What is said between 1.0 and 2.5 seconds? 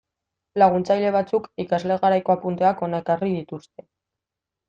batzuk ikasle garaiko